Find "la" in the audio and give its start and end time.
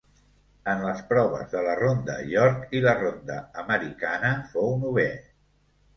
1.67-1.75, 2.87-2.95